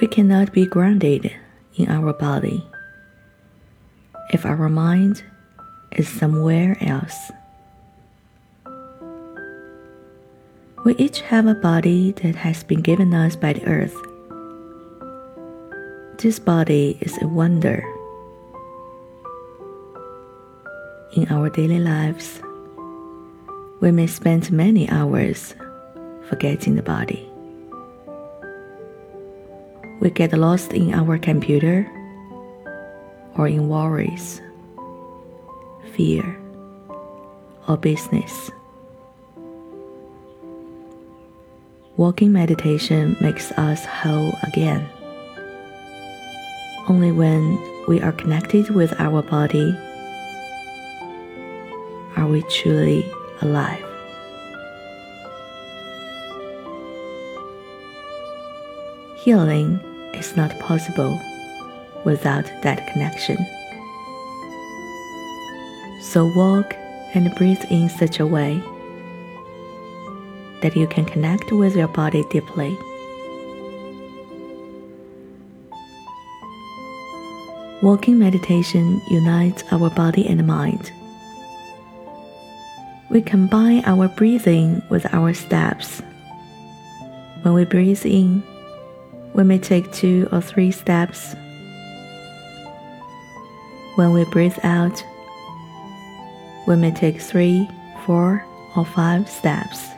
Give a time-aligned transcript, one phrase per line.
[0.00, 1.30] We cannot be grounded
[1.76, 2.64] in our body
[4.32, 5.22] if our mind
[5.92, 7.30] is somewhere else.
[10.86, 13.94] We each have a body that has been given us by the earth.
[16.16, 17.84] This body is a wonder.
[21.12, 22.40] In our daily lives,
[23.80, 25.54] we may spend many hours
[26.30, 27.29] forgetting the body.
[30.00, 31.86] We get lost in our computer
[33.36, 34.40] or in worries,
[35.92, 36.40] fear,
[37.68, 38.50] or business.
[41.98, 44.88] Walking meditation makes us whole again.
[46.88, 49.76] Only when we are connected with our body
[52.16, 53.04] are we truly
[53.42, 53.84] alive.
[59.18, 59.78] Healing
[60.14, 61.20] is not possible
[62.04, 63.36] without that connection.
[66.02, 66.74] So walk
[67.14, 68.62] and breathe in such a way
[70.62, 72.76] that you can connect with your body deeply.
[77.82, 80.92] Walking meditation unites our body and mind.
[83.08, 86.02] We combine our breathing with our steps.
[87.42, 88.42] When we breathe in,
[89.34, 91.34] we may take two or three steps.
[93.94, 95.04] When we breathe out,
[96.66, 97.68] we may take three,
[98.04, 98.44] four,
[98.76, 99.90] or five steps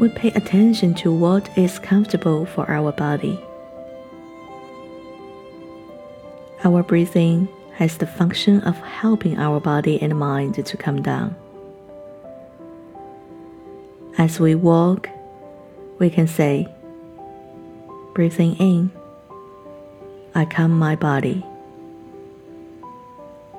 [0.00, 3.38] we pay attention to what is comfortable for our body.
[6.64, 11.36] Our breathing has the function of helping our body and mind to come down.
[14.16, 15.10] As we walk,
[15.98, 16.66] we can say,
[18.14, 18.90] breathing in,
[20.34, 21.44] I calm my body.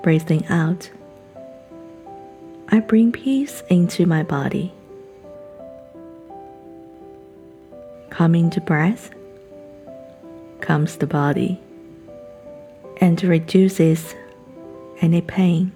[0.04, 0.90] Breathing out,
[2.70, 4.74] I bring peace into my body.
[8.10, 9.12] Coming to breath
[10.60, 11.60] comes the body
[12.98, 14.16] and reduces
[15.02, 15.72] any pain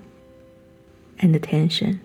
[1.19, 2.01] and tension.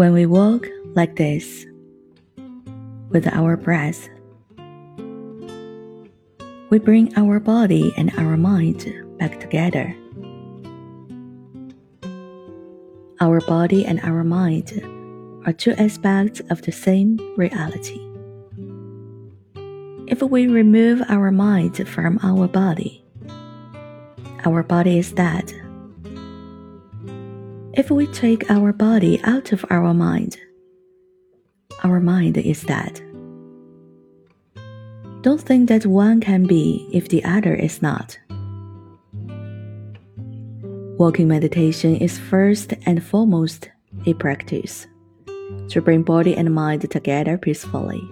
[0.00, 1.66] When we walk like this,
[3.10, 4.08] with our breath,
[6.70, 9.94] we bring our body and our mind back together.
[13.20, 14.72] Our body and our mind
[15.46, 18.00] are two aspects of the same reality.
[20.08, 23.04] If we remove our mind from our body,
[24.46, 25.52] our body is dead
[27.80, 30.36] if we take our body out of our mind,
[31.82, 33.00] our mind is dead.
[35.22, 38.18] Don't think that one can be if the other is not.
[40.98, 43.70] Walking meditation is first and foremost
[44.04, 44.86] a practice
[45.70, 48.02] to bring body and mind together peacefully.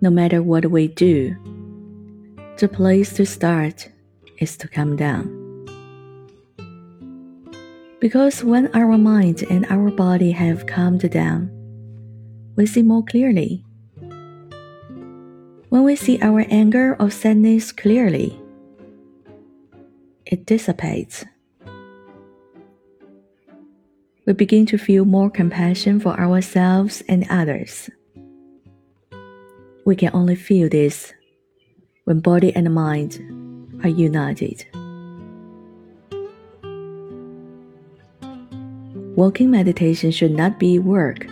[0.00, 1.36] No matter what we do,
[2.56, 3.90] the place to start
[4.38, 5.45] is to come down.
[7.98, 11.50] Because when our mind and our body have calmed down,
[12.54, 13.64] we see more clearly.
[15.70, 18.38] When we see our anger or sadness clearly,
[20.26, 21.24] it dissipates.
[24.26, 27.88] We begin to feel more compassion for ourselves and others.
[29.84, 31.14] We can only feel this
[32.04, 33.22] when body and mind
[33.84, 34.66] are united.
[39.16, 41.26] Walking meditation should not be work.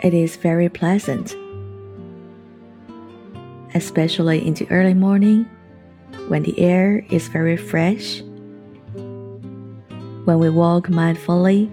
[0.00, 1.36] It is very pleasant,
[3.74, 5.48] especially in the early morning
[6.28, 8.22] when the air is very fresh.
[10.24, 11.70] When we walk mindfully,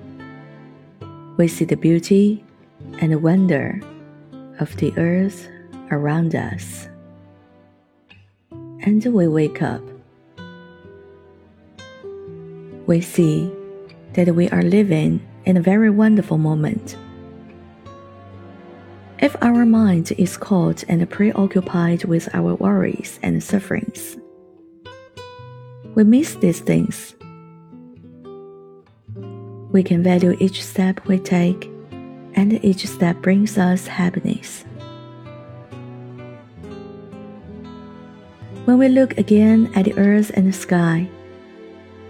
[1.38, 2.44] we see the beauty
[3.00, 3.81] and the wonder
[4.59, 5.47] of the earth
[5.89, 6.88] around us.
[8.51, 9.81] And we wake up.
[12.86, 13.50] we see
[14.13, 16.95] that we are living in a very wonderful moment.
[19.19, 24.18] If our mind is caught and preoccupied with our worries and sufferings,
[25.95, 27.15] we miss these things.
[29.71, 31.71] We can value each step we take,
[32.36, 34.65] and each step brings us happiness.
[38.65, 41.10] When we look again at the earth and the sky,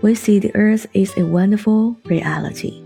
[0.03, 2.82] we see the earth is a wonderful reality.